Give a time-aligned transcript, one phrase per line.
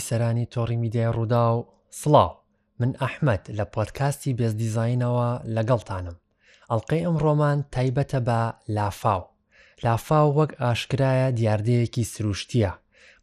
[0.00, 1.66] بیسەرانی تۆڕی میدیای ڕوودا و
[2.00, 2.30] سڵاو
[2.80, 6.16] من ئەحمد لە پۆتکاستی بێز دیزینەوە لەگەڵتانم
[6.70, 8.40] ئەڵلقەی ئەم ڕۆمان تایبەتە بە
[8.76, 9.22] لافااو
[9.84, 12.72] لافااو وەک ئاشکرایە دیاردەیەکی سروشتیە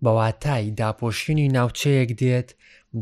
[0.03, 2.49] بەواتای داپۆشینی ناوچەیەک دێت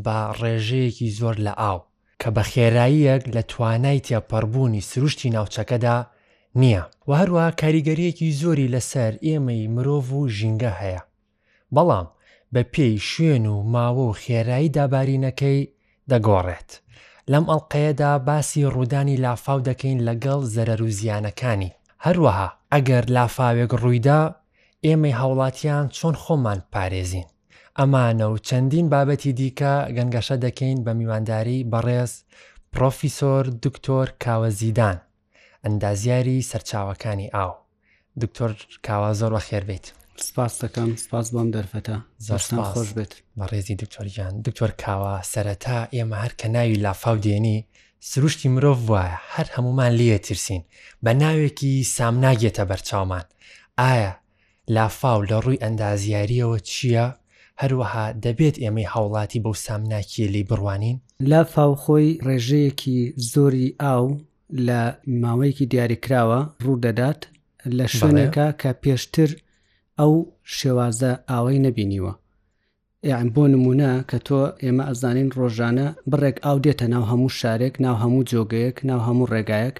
[0.04, 1.78] بە ڕێژەیەکی زۆر لە ئاو
[2.20, 5.96] کە بە خێراییەک لە توانای تێپەڕبوونی سروشتی ناوچەکەدا
[6.60, 11.02] نییە و هەروە کاریگەریەکی زۆری لەسەر ئێمەی مرۆڤ و ژینگە هەیە
[11.74, 12.06] بەڵام
[12.56, 15.62] بە پێی شوێن و ماوە و خێرایی دابارینەکەی
[16.10, 16.70] دەگۆڕێت
[17.32, 21.72] لەم ئەڵلقەیەدا باسی ڕوودانی لافاو دەکەین لەگەڵ زەرەروزیانەکانی
[22.06, 24.20] هەروەها ئەگەر لافاوێک ڕوویدا
[24.86, 27.26] ئێمەی هاوڵاتیان چۆن خۆمان پارێزین
[27.78, 32.12] ئەمانە و چەندین بابەتی دیکە گەنگەشە دەکەین بە میوانداری بەڕێز
[32.72, 34.98] پرۆفیسۆر دکتۆر کاوەزیدان
[35.64, 37.52] ئەندازیاری سەرچاوەکانی ئاو
[38.20, 38.50] دکتۆر
[38.86, 39.86] کاوا زۆر بە خێربێت.
[40.24, 46.32] سپاس دەکەم سپاس بۆم دەرفەتە زۆرستان خۆش بێت بەڕێزی دکتۆریان دکتۆر کاوە سەرەتا ئێمە هەر
[46.40, 47.58] کە ناوی لافااو دێنی
[48.10, 50.62] سروشتی مرۆڤ وایە هەر هەمومان لێە ترسین
[51.04, 53.26] بە ناوێکی سامناگێتە بەرچاومان
[53.80, 54.12] ئایا
[54.76, 57.06] لافااو لە ڕووی ئەندازیاریەوە چییە؟
[57.60, 60.96] هەروەها دەبێت ئێمەی هاوڵاتی بەو سامناکیە لی بڕوانین
[61.30, 62.98] لافااو خۆی ڕێژەیەکی
[63.32, 64.06] زۆری ئاو
[64.66, 64.80] لە
[65.22, 67.20] ماوەیەکی دیاریکراوە ڕوودەدات
[67.78, 69.30] لە شوێنەکە کە پێشتر
[70.02, 70.12] ئەو
[70.56, 72.12] شێوازە ئاوەی نەبینیوە
[73.10, 77.96] یان بۆ نمونە کە تۆ ئێمە ئەزانین ڕۆژانە بڕێک ئاو دێتە ناو هەموو شارێک ناو
[78.02, 79.76] هەموو جۆگەیەک ناو هەموو ڕێگایەک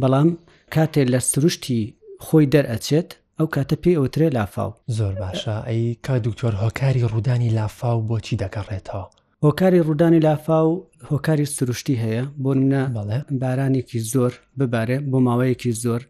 [0.00, 0.28] بەڵام
[0.74, 1.82] کاتێک لە سروشتی
[2.26, 7.98] خۆی دەرئەچێت ئەو کاتە پێی ئەوترێ لافااو زۆر باشە ئەی کا دکتۆر هۆکاری ڕوودانی لافااو
[8.08, 9.04] بۆچی دەگەڕێتەوە
[9.44, 10.70] هۆکاری ڕوودانی لافااو
[11.10, 16.00] هۆکاری سروشتی هەیە بۆ منە بەڵێ بارانێکی زۆر ببارێ بۆ ماوەیەکی زۆر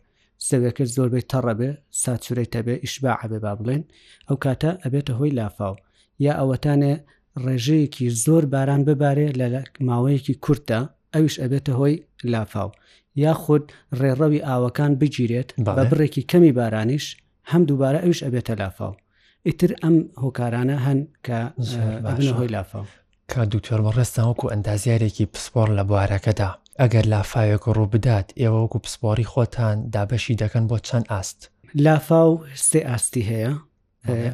[0.49, 1.71] سەگەکرد زۆربەی تەڕەبێ
[2.03, 3.83] ساچورەی تەبێ ئیشبا عبێ با بڵێن
[4.29, 5.75] ئەو کاتە ئەبێتە هۆی لافااو
[6.25, 6.93] یا ئەوەتانێ
[7.45, 9.47] ڕێژەیەکی زۆر باران ببارێ لە
[9.89, 10.81] ماوەیەکی کورتە
[11.15, 11.95] ئەویش ئەبێتە هۆی
[12.33, 12.71] لافااو
[13.25, 13.65] یاخود
[14.01, 17.07] ڕێڕەوی ئاوەکان بگیرێت بە بڕێکی کەمی بارانیش
[17.51, 18.93] هەم دووبارە ئەوش ئەبێتە لافااو
[19.49, 21.39] ئیتر ئەم هۆکارانە هەن کە
[22.39, 22.85] هۆی لافااو
[23.33, 26.51] کا دوکتۆر بە ڕێستان وەکو ئەندازیارێکی پسپۆر لە بوارەکەدا
[26.83, 31.41] ئەگەر لافایەک ڕوو بدات ئێوە وەکو پسپۆری خۆتان دابەشی دەکەن بۆ چەند ئاست
[31.85, 33.53] لافا و سێ ئاستی هەیە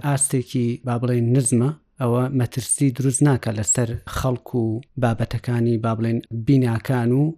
[0.08, 1.70] ئاستێکی با بڵێن نزمە
[2.02, 7.34] ئەوە مەترسی دروست ناکە لەسەر خەڵکو و بابەتەکانی با بڵێن بیناکان و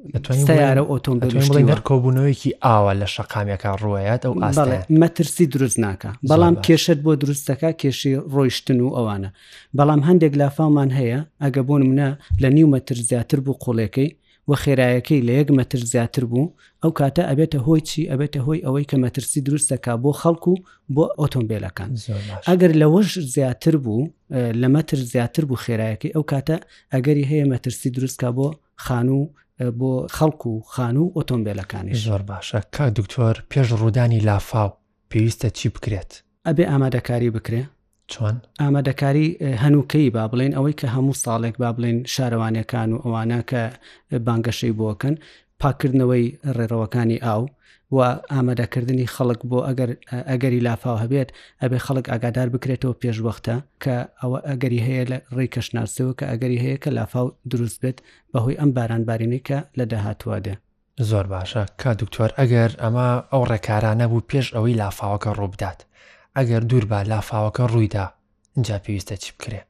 [0.47, 1.37] سیارە ئۆتۆمبیل
[1.71, 4.35] نەرکۆبوونەوەیکی ئاوە لە شقامێکە ڕوایات ئەو
[5.03, 9.31] مەترسی دروست ناکە بەڵام کێشت بۆ دروستەکە کێشی ڕۆیشتن و ئەوانە
[9.79, 12.09] بەڵام هەندێک لافامان هەیە ئەگە بۆن منە
[12.43, 14.11] لە نیو مەتر زیاتر بوو قوڵێکەی
[14.53, 16.53] وە خێرایەکەی لە یەک مەتر زیاتر بوو
[16.83, 20.55] ئەو کاتە ئەبێتە هۆی چی ئەبێتە هۆی ئەوەی کە مەترسی دروستەکە بۆ خەڵکو
[20.95, 21.91] بۆ ئۆتۆمبیلەکان
[22.49, 24.03] ئەگەر لەوەش زیاتر بوو
[24.63, 26.57] لە مەتر زیاتر بوو خێرایەکەی ئەو کاتە
[26.95, 28.47] ئەگەری هەیە مەترسی دروستکە بۆ
[28.85, 29.21] خان و
[29.81, 34.71] بۆ خەڵکو و خان و ئۆتۆمبیلەکانی زۆر باشە کا دکتۆر پێش ڕوودانی لافااو
[35.11, 36.11] پێویستە چی بکرێت
[36.49, 37.63] ئەبێ ئامادەکاری بکرێ
[38.13, 39.27] چۆن ئامادەکاری
[39.65, 43.63] هەنووکەی با بڵێن ئەوەی کە هەموو ساڵێک با بڵێن شارەوانەکان و ئەوانە کە
[44.27, 45.15] بانگەشەی بۆکەن
[45.61, 46.25] پاکردنەوەی
[46.57, 47.43] ڕێڕەوەکانی ئاو
[47.97, 48.01] و
[48.33, 49.59] ئامادەکردنی خەڵک بۆ
[50.31, 51.29] ئەگەری لافااو هەبێت
[51.63, 56.91] ئەبێ خەڵک ئاگادار بکرێتەوە پێشوەختە کە ئەوە ئەگەری هەیە لە ڕێکەشناسەوە کە ئەگەری هەیە کە
[56.97, 57.99] لافااو دروست بێت
[58.33, 60.55] بەهۆی ئەم بارانبارینی کە لە داهاتوە دێ.
[61.11, 65.81] زۆر باشە کا دکتۆر ئەگەر ئەمە ئەو ڕێکارانە بوو پێش ئەوەی لافاوەکە ڕووبدات
[66.39, 68.05] ئەگەر دوور بە لافاوەکە ڕوویدا
[68.57, 69.61] اینجا پێویستە چی بکرێ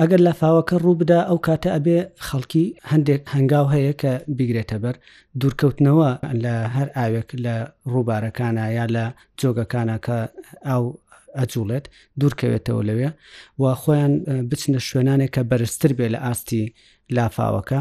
[0.00, 4.96] ئەگەر لافاوەکە ڕووبدا ئەو کاتە ئەبێ خەڵکی هەندێک هەنگاو هەیە کە بگرێتە بەر
[5.40, 6.10] دوورکەوتنەوە
[6.44, 7.56] لە هەر ئاوێک لە
[7.92, 9.04] ڕووبارەکانە یا لە
[9.40, 10.18] جۆگەکانە کە
[10.68, 10.84] ئاو
[11.38, 11.84] ئەجوڵێت
[12.20, 13.08] دوورکەوێتەوە لەوێ
[13.60, 14.12] و خۆیان
[14.50, 16.62] بچنە شوێنانێک کە بەرزتر بێ لە ئاستی
[17.16, 17.80] لافاوەکە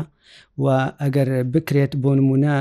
[0.58, 0.66] و
[1.04, 2.56] ئەگەر بکرێت بۆ نمونە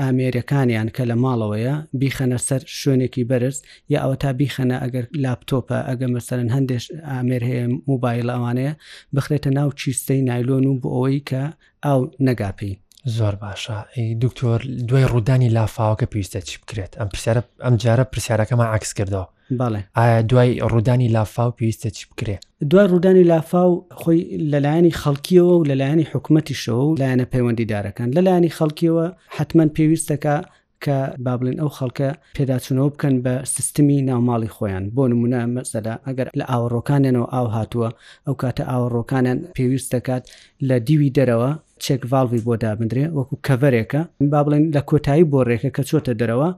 [0.00, 3.56] ئامێریەکانیان کە لە ماڵەوەیە بیخەنە سەر شوێنێکی بەرز
[3.92, 8.72] یا ئەوە تا بیخەنە ئەگەر لاپتۆپە ئەگە مەسەرن هەندێش ئامێر هەیە موبایل ئەوانەیە
[9.14, 11.42] بخرێتە ناو چیستەی نایلۆن و بۆ ئەوەی کە
[11.84, 12.72] ئاو نەگاپی
[13.06, 13.84] زۆر باشە
[14.20, 19.26] دکتۆر دوای ڕوودانی لافااوکە پێویستە چی بکرێت ئەم پرسیارە ئەم جارە پرسیارەکەمان عکس کردەوە
[19.58, 24.20] بەڵێ ئایا دوای ڕوودانی لافااو پێویستە چی بکرێت دوای ڕوودانی لافااو خۆی
[24.50, 29.06] لەلایانی خەڵکیەوە و لەلایانی حکوومەتی شەوە و لایەنە پەیوەندیدارەکان لەلایانی خەڵکیەوە
[29.36, 30.36] حتمما پێویستەکە
[30.84, 36.44] کە بابلین ئەو خەڵکە پێداچونەوە بکەن بە سیستمی ناوماڵی خۆیان بۆ نمونە مەسەدا ئەگەر لە
[36.50, 37.88] ئاوەڕۆکانیانەوە ئاو هاتووە
[38.26, 40.24] ئەو کاتە ئاوەڕۆکانیان پێویست دەکات
[40.68, 41.50] لە دیوی دەرەوە
[41.84, 44.00] چێکڤالوی بۆ دابدرێ وەکو کەڤەرێکە
[44.32, 46.48] با بڵێن لە کۆتایی بۆ ڕێکە کە چۆتە دەرەوە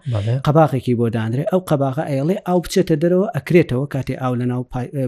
[0.47, 4.63] قەباقێکی بۆ دانرێ ئەو قەباقە ئەڵێ ئاو بچێتە دەرەوە ئەکرێتەوە کاتێ ئاو لە ناو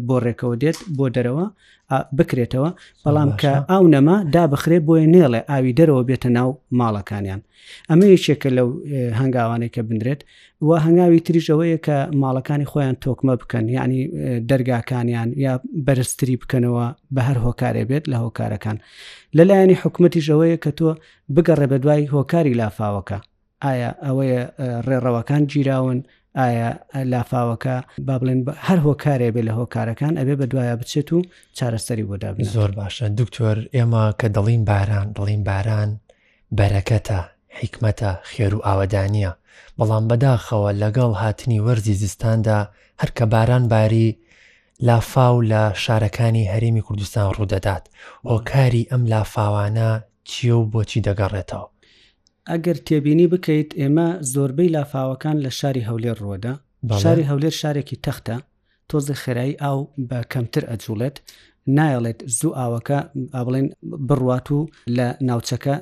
[0.08, 1.44] بۆ ڕێکەوە دێت بۆ دەرەوە
[2.18, 2.70] بکرێتەوە
[3.04, 7.40] بەڵام کە ئاو نەما دابخرێ بۆیە نێڵێ ئاوی دەرەوە بێتە ناو ماڵەکانیان
[7.90, 8.68] ئەمە یەکێکە لەو
[9.18, 10.20] هەنگاوانێک کە بندرێت
[10.62, 14.00] و هەنگاوی تریش ئەوەیە کە ماڵەکانی خۆیان تۆکمە بکەن یعنی
[14.50, 15.54] دەرگاکانیان یا
[15.86, 18.76] بەرزتری بکەنەوە بە هەر هۆکارێ بێت لە هۆکارەکان
[19.36, 20.90] لەلایەنی حکوومەتی ژەوەیە کە تۆ
[21.34, 23.18] بگەڕێ بە دوای هۆکاری لافاوەکە
[23.64, 24.42] ئایا ئەوەیە
[24.88, 25.98] ڕێڕەوەکان گیراون
[26.40, 26.70] ئایا
[27.12, 27.76] لافاوەکە
[28.06, 31.18] با بڵێن هەر هۆکارێ بێ لە هۆکارەکان ئەبێ بە دوایە بچێت و
[31.58, 35.90] چارەسەری بۆدا زۆر باشە دکتۆر ئێمە کە دەڵین باران دڵین باران
[36.58, 37.20] بەرەکەتە
[37.62, 39.32] حیکمەتە خێر و ئاوەدانە
[39.78, 42.58] بەڵام بەداخەوە لەگەڵ هاتنی وەرزی زستاندا
[43.00, 44.08] هەر کە باران باری
[44.88, 47.84] لافااو لە شارەکانی هەرێمی کوردستان ڕوودەدات
[48.30, 49.90] هۆکاری ئەم لافاوانە
[50.30, 51.66] چیە و بۆچی دەگەڕێتەوە
[52.50, 56.54] ئەگەر تێبینی بکەیت ئێمە زۆربەی لافاوەکان لە شاری هەولێر ڕۆدا
[57.02, 58.36] شاری هەولێر شارێکی تەختە
[58.90, 61.16] تۆزە خێرایی ئاو بە کەمتر ئەجوڵێت
[61.78, 62.98] نایەڵێت زوو ئاوەکە
[63.46, 63.66] بڵێن
[64.08, 64.58] بڕوات و
[64.96, 65.74] لە ناوچەکە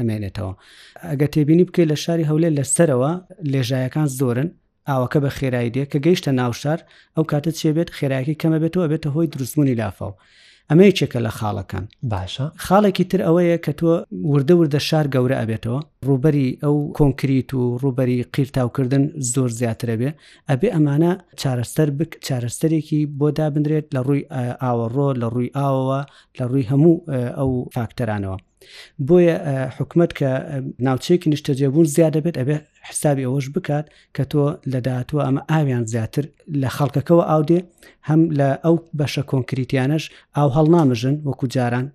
[0.00, 0.52] ئەمێنێتەوە
[1.10, 3.10] ئەگە تێبینی بکەیت لە شاری هەولێ لەسەرەوە
[3.52, 4.48] لێژایەکان زۆرن
[4.88, 6.80] ئاوەکە بە خێراییدە کە گەیشتە ناوشار
[7.16, 10.12] ئەو کاتە چێبێت خێراکی کەمە بێتەوە بێتە هۆی دروستبوونی لافاو
[10.70, 13.92] ئەمەیەکێکە لە خاڵەکان باشە خاڵێکی تر ئەوەیە کە تۆ
[14.32, 20.10] وردە وردە شار گەورە ئەبێتەوە ڕوبەری ئەو کۆنکریت و ڕوبەری قیرتاوکردن زۆر زیاترە بێ
[20.50, 24.22] ئەبێ ئەمانە چارەستەر بک چارەستەرێکی بۆ دابدرێت لە ڕووی
[24.62, 26.00] ئاوەڕۆ لە ڕووی ئاوەوە
[26.38, 26.96] لە ڕووی هەموو
[27.38, 28.36] ئەو فاکتەرانەوە
[29.08, 29.36] بۆیە
[29.78, 30.30] حکومت کە
[30.86, 32.56] ناوچەیەکی نیشتەجێبوون زیادە بێت ئەبێ
[32.88, 36.24] حسابی ئەوەش بکات کە تۆ لە داهاتوە ئەمە ئاویان زیاتر
[36.60, 37.60] لە خەڵکەکەەوە ئاودێ
[38.08, 40.04] هەم لە ئەو بەشە کۆنکریتیانش
[40.36, 41.86] ئاو هەڵنامژن وەکو جاران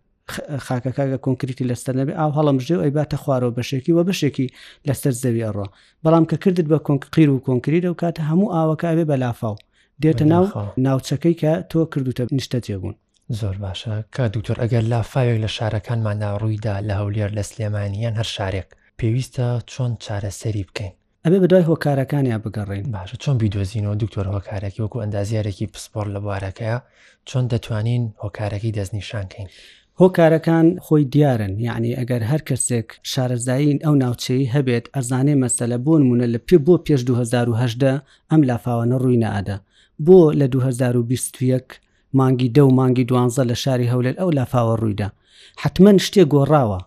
[0.68, 4.48] خاکەکەگە کۆنکریتی لەستەر نەبێ ئاو هەڵمژێ و ئەیباتە خوارەوە بەشێکی وە بەشێکی
[4.88, 5.66] لەسەر زەویڕۆ
[6.04, 9.56] بەڵام کە کردت بە کۆنقیر و کۆنکریت ئەو کاتە هەموو ئاوەکە ئەوێ بەلافااو
[10.04, 10.44] دێتە ناو
[10.86, 12.96] ناوچەکەی کە تۆ کردوتە نیشتە جێبوون
[13.38, 18.68] زۆر باشە کە دوکتۆر ئەگەر لافاوێک لە شارەکانماندا ڕوویدا لە هەولێر لە سلێمانیان هەر شارێک
[19.00, 20.94] پێویستە چۆن چارەسەری بکەین
[21.24, 26.76] ئەبێ بەدوای هۆکارەکانیان بگەڕین باشە چۆن بیدۆزینەوە دکتۆر هۆکارێکی وەکو ئەندازیارێکی پسپۆر لە بوارەکەە
[27.30, 29.50] چۆن دەتوانین هۆکارەکەی دەستنیشانکەین
[30.02, 36.28] هۆکارەکان خۆی دیارن یعنی ئەگەر هەر کەسێک شارەزایین ئەو ناوچەی هەبێت ئەزانێ مەسەلە بۆن مونە
[36.34, 39.58] لە پێ بۆ پێش 2010 ئەم لافاوانە ڕووینە ئادا
[40.06, 41.66] بۆ لە 2021
[42.14, 45.08] مانگی دە و مانگی دوانزە لە شاری هەولێر ئەو لافاوە ڕوویدا
[45.64, 46.80] حتمما شتێک گۆڕاوە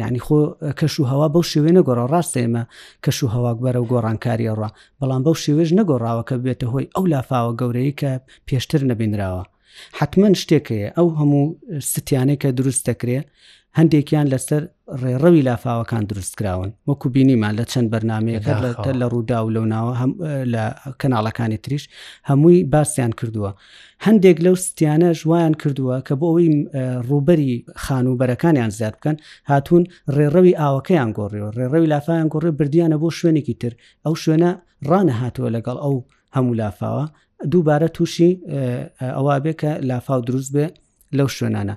[0.00, 0.40] یعنی خۆ
[0.78, 2.62] کەش و هەوا بەو شێوێ نەگۆڕ ڕاستە ئێمە
[3.04, 4.68] کەش و هەواکبەرە و گۆڕانکاری ڕە
[5.00, 8.10] بەڵام بەو شێوێژ نەگۆڕاوە کە بێتە هۆی ئەو لافاوە گەورەی کە
[8.48, 9.44] پێشتر نەبینراوە
[9.98, 11.46] حتمما شتێکەیە ئەو هەموو
[11.92, 13.18] ستیانێک کە دروست دەکرێ
[13.76, 14.62] هەندێکیان لەسەر
[15.02, 18.54] ڕێڕەوی لافاوەکان دروستکراون وەکو بینیمان لە چەند بەرنمەیەەکە
[19.00, 19.92] لە ڕوودا و لەوناوە
[20.54, 20.64] لە
[21.00, 21.84] کەناڵەکانی تریش
[22.28, 23.50] هەمووی باسییان کردووە
[24.06, 26.48] هەندێک لەو ستیانە ژوایان کردووە کە بۆ ئەوی
[27.10, 27.52] ڕوبەری
[27.84, 29.16] خانوبەرەکانیان زیاد بکەن
[29.50, 29.84] هاتوون
[30.16, 33.72] ڕێڕەوی ئاوەکەیان گۆڕیەوە ڕێڕەوی لافایان گۆڕێ بردیانە بۆ شوێنێکی تر
[34.04, 34.50] ئەو شوێنە
[34.90, 35.96] ڕانە هاتووە لەگەڵ ئەو
[36.36, 37.04] هەموو لافاوە
[37.52, 38.30] دووبارە تووشی
[39.16, 40.66] ئەوە بێ کە لافاو دروست بێ
[41.18, 41.76] لەو شوێنانە.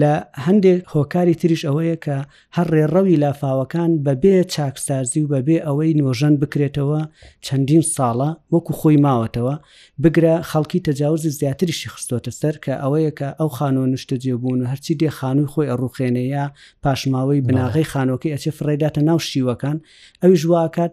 [0.00, 0.12] لە
[0.46, 2.18] هەندێک خۆکاری تریش ئەوەیە کە
[2.56, 7.00] هەر ڕێڕەوی لافاوەکان بەبێ چاکسازی و بەبێ ئەوەی نوۆژەن بکرێتەوە
[7.46, 9.54] چەندین ساڵە وەکو خۆی ماوەتەوە
[10.02, 15.08] بگرە خەڵکی تەجاوزی زیاتریشی خستۆتە سەر کە ئەوەیە کە ئەو خانۆ نوشتەجێبوون و هەرچی دێ
[15.18, 16.44] خانووی خۆی ئەڕوخێنەیە
[16.82, 19.76] پاشماوەی بناغی خانۆکی ئەچێ فڕێداتە ناو شیوەکان
[20.22, 20.92] ئەوی ژواکات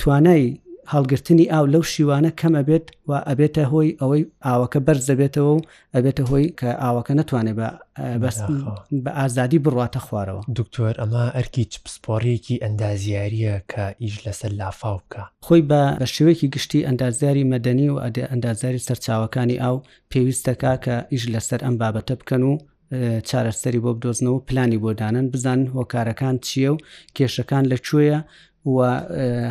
[0.00, 0.50] توانایی
[0.94, 5.60] هەڵگرتنی ئاو لەو شیوانە کەمە بێت و ئەبێتە هۆی ئەوەی ئاوەکە بەرز دەبێتەوە و
[5.94, 7.56] ئەبێتە هۆی کە ئاوەکە نتوانێت
[9.04, 15.62] بە ئازادی بڕاتە خوارەوە دکتۆر ئەمە ئەرکی چپسپۆڕێکی ئەندازیاریە کە ئیش لەسەر لافااو بکە خۆی
[15.70, 19.76] بە بە شێوەیەکی گشتی ئەندازیاری مەدەنی و ئەدە ئەندازیاری سەرچاوەکانی ئاو
[20.10, 22.54] پێویستەکە کە ئیش لەسەر ئەم بابەتە بکەن و
[23.28, 26.80] چارەسەری بۆ بدۆزنەوە پلانی بۆدانن بزان هۆکارەکان چییە و
[27.16, 28.20] کێشەکان لەکوێیە
[28.66, 28.78] و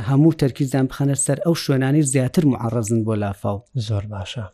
[0.09, 3.57] هەموو تەرکیزان بخەنە سەر ئەو شوێنانی زیاتر معڕزن بۆ لافااو
[3.87, 4.45] زۆر باشە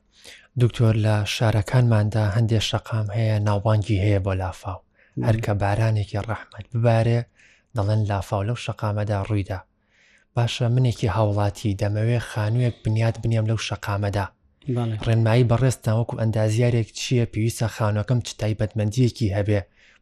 [0.62, 4.80] دکتۆر لە شارەکانماندا هەندێک شەقام هەیە ناوبانگی هەیە بۆ لافااو
[5.28, 7.20] هەرکە بارانێکی ڕەحمەت ببارێ
[7.76, 9.60] دەڵێن لافااو لەو شەقامەدا ڕوویدا
[10.36, 14.26] باشە منێکی هاوڵاتی دەمەوێ خانوویەک بنیاد بنیام لەو شەقامەدا
[15.06, 19.60] ڕێنمایی بەڕێستناوەکو ئەندازیارێک چییە پێویستە خانوەکەم چ تایبەتمەندیەکی هەبێ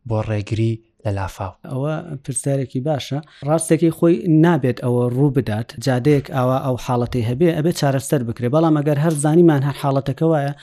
[0.10, 0.74] بۆ ڕێگری
[1.06, 1.94] لە لافااو ئەوە
[2.26, 8.22] پرسیارێکی باشە ڕاستێکی خۆی نابێت ئەوە ڕوو بدات جادەیەک ئاوا ئەو حاڵەتی هەبێ ئەبێت چارەسەر
[8.30, 10.54] بکرێ بەڵام ئەگەر هەر زانیمان هەر حاڵەتەکەوایە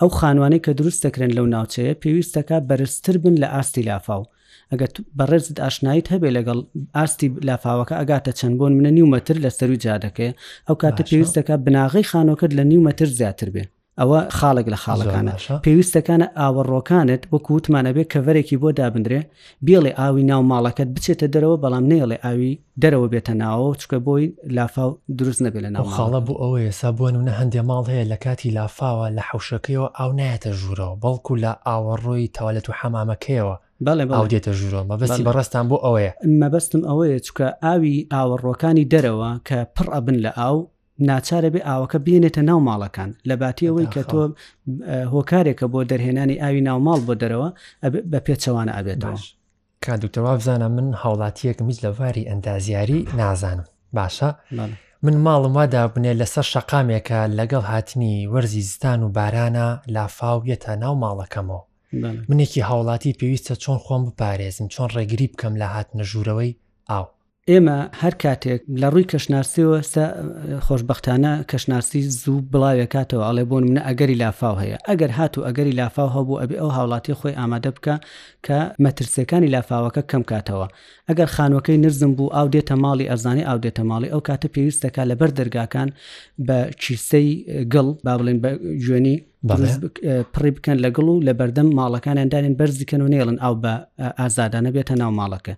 [0.00, 4.22] ئەو خانوانەی کە دروست دەکرێن لەو ناوچەیە پێویستەکە بەرزتر بن لە ئاستی لافااو
[4.70, 6.58] ئەگەر بەڕێزت ئاشنایت هەبێ لەگەڵ
[6.96, 10.34] ئاستی لافااوەکە ئەگاتە چەند بۆن منە نیومەتر لە سەر و جادەکەی
[10.66, 13.64] ئەو کاتە پێویستەکە بناغی خانۆکرد لە نیومەتر زیاتر بێ
[13.98, 15.32] ئەوە خاڵک لە خاڵەکانە
[15.64, 19.20] پێویستەکانە ئاوەڕۆکانت وەکووتمانە بێت کە ەرێکی بۆ دابدرێ
[19.66, 24.24] بێڵێ ئاوی ناو ماڵەکەت بچێتە دەرەوە بەڵام نێڵێ ئاوی دەرەوە بێتە ناوە چکە بۆی
[24.56, 28.54] لافااو دروست نەبێت لە ناو خاڵە بوو ئەوە ێسا بۆنونە هەندێ ماڵ هەیە لە کاتی
[28.58, 33.56] لافاوە لە حوشەکەیەوە ئاو نایەتە ژوورەوە بەڵکو لە ئاوەڕۆی تەوالەت و حەمامەکەیەوە
[33.86, 39.58] بەڵێ باو دێتە ژوورۆ مەبستی بەڕستان بۆ ئەوەیە مەبەستم ئەوەیە چکە ئاوی ئاوەڕۆکانی دەرەوە کە
[39.76, 40.56] پڕ ئەبن لە ئاو
[41.08, 44.20] ناچارە بێ ئاوەکە بێنێتە ناو ماڵەکان لە باتیەوەی کە تۆ
[45.14, 47.48] هۆکارێکە بۆ دەرهێنانی ئاوی ناو ماڵ بۆ دەرەوە
[48.10, 49.18] بە پێچەوانە ئابێتەوە
[49.84, 53.66] کادوتەوا بزانە من هاوڵاتیەکم هیچ لە واری ئەندازیاری نازانم
[53.96, 54.28] باشە
[55.04, 61.62] من ماڵم وادابنێ لەسەر شەقامێکە لەگەڵ هاتنی وەرزی زستان و بارانە لافااویەتە ناو ماڵەکەمەوە
[62.28, 66.52] منێکی هاوڵاتی پێویستە چۆن خۆم بپارێزم چۆن ڕێگری بکەم لە هات نەژوورەوەی
[66.90, 67.04] ئاو
[67.50, 69.78] ئێمە هەر کاتێک لە ڕووی کەشناسیەوە
[70.66, 76.40] خۆشببختانە کەشناسی زوو بڵاوێکاتەوە ئەڵێ بۆن منە ئەگەری لافااو هەیە ئەگەر هاتوو ئەگەری لافااو هەبوو
[76.42, 77.94] ئەبێ ئەو هاوڵاتی خۆی ئامادە بکە
[78.46, 80.66] کە مەترسەکانی لافااوەکە کەم کاتەوە
[81.10, 85.14] ئەگەر خانوەکەی نرزم بوو ئاو دێتە ماڵی ئەزانانی ئاو دێتە ماڵی ئەو کاتە پێویستەکە لە
[85.20, 85.88] بەر دەرگاکان
[86.46, 87.28] بە چیسەی
[87.74, 88.50] گڵ با بڵێن بە
[88.86, 89.16] ژێنی
[90.34, 93.72] پڕی بکەن لەگەڵ و لە بەردەم ماڵەکانیاندانین بەرزیکەن و نێڵن ئەو بە
[94.20, 95.54] ئازادانە بێتە ناو ماڵەکە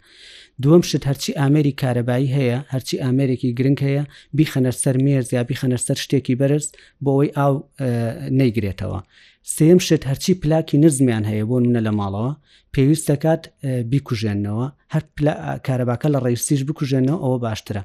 [0.65, 4.05] دووەم شت هەرچی ئامری کارەبایی هەیە هەرچی ئامرێکی گرنگ هەیە
[4.39, 6.67] بیخەنەر سەر مێرز یا بیخەنەر سەر شتێکی بەرز
[7.05, 7.55] بۆ ئەوەی ئاو
[8.41, 8.99] نەیگرێتەوە
[9.51, 12.33] سێم شت هەرچی پلاکی نرزمیان هەیە بۆ منە لە ماڵەوە
[12.75, 13.43] پێویست دەکات
[13.93, 15.03] بیکوژێنەوە هەر
[15.67, 17.83] کارەباکە لە ڕێستیش بکوژێنەوە ئەوە باشترە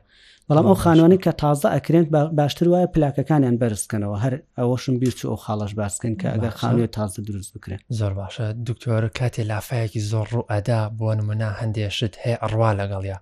[0.47, 2.05] بەڵام ئەو خانوانی کە تازە ئەکرێن
[2.39, 7.51] باشتر وایە پلاکەکانیان بەرزکەنەوە هەر ئەوەشم بیرچ ئەو خاڵش باسکەن کە ئەگەر خانوێ تازە دروست
[7.55, 13.17] بکرێن زۆر باشە دکتۆر کاتێ لافایەکی زۆر ڕوو ئەدا بۆ نمونە هەندێشت هەیە ئەڕوا لەگەڵیا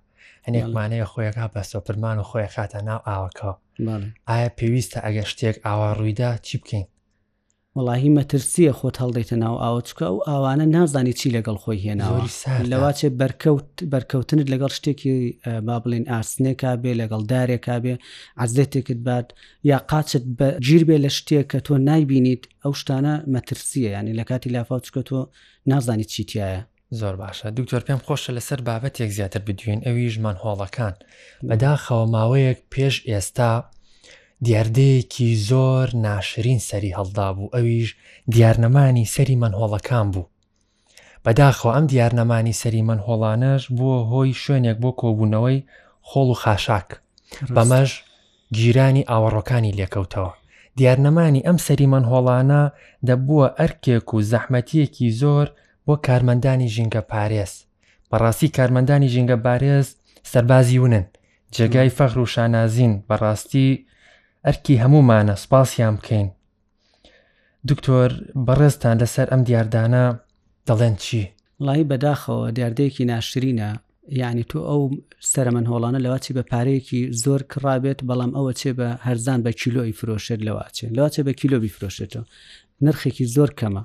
[0.46, 3.50] هەنێکمانەیە خۆیەکە بەستۆپرمان و خۆی خاتە ناو ئاوەکە
[4.28, 6.86] ئایا پێویستە ئەگە شتێک ئاوا ڕوویدا چی بکەین
[7.84, 12.20] وڵی مەترسیە خۆت هەڵدەیتە ناو ئاوچکە و ئاوانە نازانی چی لەگەڵ خۆی هێناوە
[12.72, 15.16] لەواچێ بەرکەوت بەرکەوتنت لەگەڵ شتێکی
[15.66, 17.94] با بڵین ئاسنێکا بێ لەگەڵ دارێکا بێ
[18.42, 19.26] عزدێتێکت بات
[19.70, 20.24] یا قاچت
[20.66, 25.18] گیر بێ لە شتێک کە تۆ نایبینیت ئەو شتانە مەترسیە ینی لە کاتی لافاوچکە تۆ
[25.70, 26.60] نازانی چیتیایە
[27.00, 30.94] زۆر باشە دوکتۆر پێم خۆشە لەسەر بابەتێک زیاتر بدوێن ئەوی ژمان هۆڵەکان
[31.48, 33.50] بەداخەوە ماوەیەک پێش ئێستا
[34.44, 37.96] دیاردەیەکی زۆر ناشرین سەری هەڵدا بوو ئەویش
[38.32, 40.28] دیارنەمانی سەری منهۆڵەکان بوو
[41.24, 45.64] بەداخۆ ئەم دیارنەمانی سەری منهۆڵانەش بووە هۆی شوێنێک بۆ کۆبوونەوەی
[46.08, 46.88] خۆڵ و خاشاک
[47.54, 47.90] بەمەش
[48.56, 50.32] گیرانی ئاوەڕۆکانی لێکەوتەوە
[50.78, 52.62] دیارنەمانی ئەم سەری منهۆڵانە
[53.08, 55.46] دەبووە ئەرکێک و زەحمەتیەکی زۆر
[55.86, 57.52] بۆ کارمەندانی ژینگە پارێز
[58.10, 59.86] بەڕاستی کارمەندانی ژینگە بارێز
[60.32, 61.06] سەربازی ونن
[61.54, 63.78] جێگای فەخر و شانازین بەڕاستی
[64.46, 66.28] ئەرکی هەمومانە سپاسیان بکەین
[67.70, 68.10] دکتۆر
[68.46, 70.04] بەڕێزتان لەسەر ئەم دیاردانە
[70.68, 71.22] دەڵێن چی
[71.66, 73.70] لای بەداخەوە دیاردەیەکی ناشرینە
[74.20, 74.82] یعنی تۆ ئەو
[75.32, 80.40] سەرمەەن هۆڵانە لەواچی بە پارەیەکی زۆر کڕابێت بەڵام ئەوە چێ بە هەرزان بە کیلۆی فرۆشێت
[80.46, 82.24] لەواچێ لەواچێ بە کیلۆ بیفرۆشێتەوە
[82.84, 83.82] نرخێکی زۆر کەمە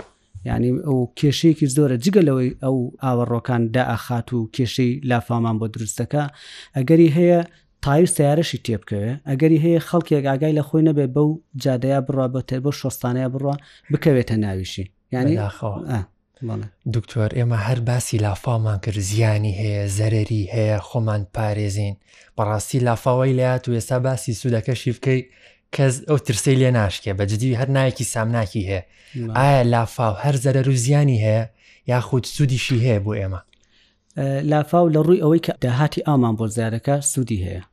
[0.50, 6.24] یعنی ئەو کێشەیەکی زۆرە جگەلەوەی ئەو ئاوەڕۆکان داعاخات و کێشەی لافامان بۆ دروستەکە
[6.76, 7.42] ئەگەری هەیە
[7.86, 11.30] تایر سیارەشی تێبکەوێ ئەگەری هەیە خەڵکێک ئاگای لە خۆی نەبێ بەو
[11.64, 13.56] جادەیە بڕە بە تێ بۆ شستانەیە بڕە
[13.92, 15.36] بکەوێتە ناویشی ینی
[16.96, 21.96] دکتۆر ئێمە هەر باسی لافامان کرد زیانی هەیە زەرری هەیە خۆمان پارێزین
[22.38, 25.20] بەڕاستی لافاوەی لات و ئێستا باسی سوودەکەشی بکەی
[25.76, 28.84] کەس ئەو ترسەی لێ ناشکێ بە جدی هەر نایەکی سامناکی هەیە
[29.38, 31.44] ئایا لافااو هەر زەرەر و زیانی هەیە
[31.92, 33.40] یاخود سوودیشی هەیە بۆ ئێمە
[34.52, 37.64] لافااو لە ڕووی ئەوەی کە داهاتی ئامان بۆ زیارەکە سوودی هەیە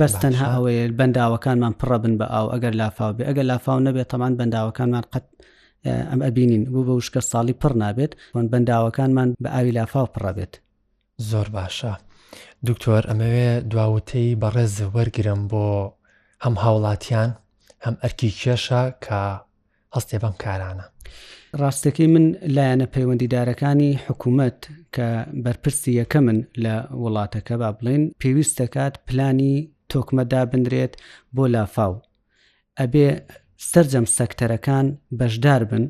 [0.00, 5.04] بەستەنها ئەوەیە بەنداوەکانمان پڕە بن بە ئاو ئەگەر لافااو بێ ئەگەر لافااو نەبێت تەمان بەنداوەکانمان
[5.12, 5.26] قەت
[6.10, 10.52] ئەم ئەبینین بوو بە وشکە ساڵی پڕ نابێت بۆن بەنداوەکانمان بە ئاوی لافااو پڕە بێت
[11.30, 11.92] زۆر باشە
[12.68, 15.66] دکتۆر ئەمەوێ دواوتەی بەڕێز وەرگرم بۆ
[16.44, 17.30] هەم هاوڵاتیان
[17.84, 19.20] هەم ئەرکی کێشە کە
[19.94, 20.86] هەستێ بەم کارانە.
[21.60, 22.26] ڕاستەکەی من
[22.56, 24.58] لایەنە پەیوەندیدارەکانی حکوومەت
[24.94, 25.08] کە
[25.44, 29.58] بەرپرسی یەکەمن لە وڵاتەکە با بڵێن پێویستەکات پلانی
[29.92, 30.92] تۆکمەدا بنرێت
[31.34, 31.94] بۆ لافااو
[32.80, 33.08] ئەبێ
[33.72, 34.86] سرجەم سەکتەرەکان
[35.18, 35.84] بەشدار بن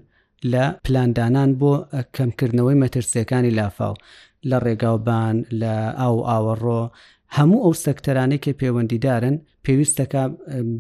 [0.52, 1.72] لە پلاندانان بۆ
[2.16, 3.94] کەمکردنەوەی مەترسیەکانی لافااو
[4.48, 6.82] لە ڕێگاوبان لە ئاو ئاوەڕۆ
[7.36, 10.22] هەموو ئەو سەکتەرانەی کە پەیوەندیدارن پێویستەکە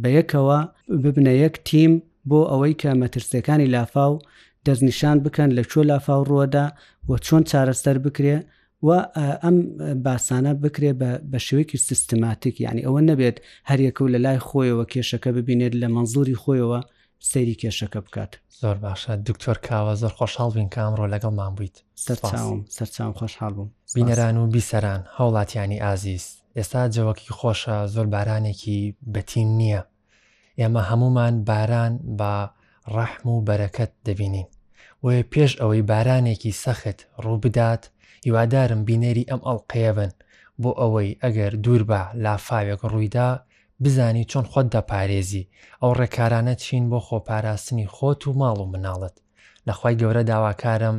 [0.02, 0.58] بە یەکەوە
[1.02, 1.92] ببنە یەک تیم
[2.28, 4.12] بۆ ئەوەی کە مەترسیەکانی لافااو
[4.66, 6.66] دەستنیشان بکەن لە چۆ لافااو ڕۆدا
[7.08, 8.36] و چۆن چارەسەر بکرێ
[8.82, 8.88] و
[9.42, 9.56] ئەم
[10.06, 10.92] باسانە بکرێ
[11.32, 13.36] بە شوێکی سیستماتیک یعنی ئەوە نەبێت
[13.70, 16.80] هەریەکە و لە لای خۆیەوە کێشەکە ببینێت لە منزوری خۆیەوە
[17.30, 23.12] سەیری کێشەکە بکات زۆر باشە دکتۆر کاوە زۆر خۆشحاڵ بین کامڕۆ لەگەڵمان بوویت سەرچوم سەرچوم
[23.18, 26.26] خۆشحاڵ بووم بینەران و بیسەران هەوڵاتیانی ئازیز
[26.58, 28.78] ئێستا جەوەکی خۆشە زۆر بارانێکی
[29.14, 29.82] بەتین نییە
[30.60, 32.32] ئێمە هەمومان باران بە
[32.94, 34.46] ڕەحم و بەرەکەت دەبینین
[35.04, 37.84] وەیە پێش ئەوەی بارانێکی سەخت ڕوو بدات
[38.26, 40.12] هیوادارم بینەری ئەم ئەو قێبن
[40.62, 43.28] بۆ ئەوەی ئەگەر دوور بە لافاوێک ڕوویدا
[43.82, 45.48] بزانی چۆن خۆت دەپارێزی
[45.82, 49.16] ئەو ڕێکارانە چین بۆ خۆپاراستنی خۆت و ماڵ و مناڵت
[49.68, 50.96] لەخوای گەورە داواکارم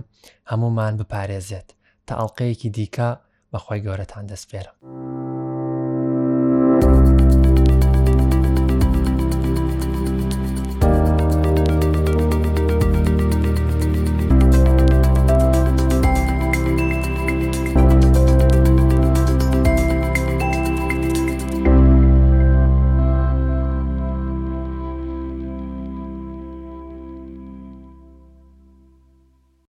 [0.51, 1.67] هەمومان بپارێزێت
[2.07, 3.09] تا ئەڵلقەیەکی دیکە
[3.51, 4.77] بەخوای گەورەتان دەستپێرم.